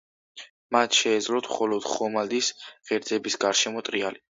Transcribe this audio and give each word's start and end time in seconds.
მათ 0.75 0.97
შეეძლოთ 1.01 1.51
მხოლოდ 1.51 1.87
ხომალდის 1.93 2.53
ღერძების 2.91 3.43
გარშემო 3.47 3.91
ტრიალი. 3.91 4.25